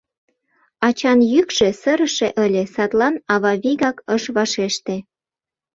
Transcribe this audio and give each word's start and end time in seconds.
Ачан 0.87 1.19
йӱкшӧ 1.31 1.69
сырыше 1.81 2.29
ыле, 2.45 2.63
садлан 2.73 3.15
ава 3.33 3.53
вигак 3.63 3.97
ыш 4.15 4.23
вашеште. 4.35 4.95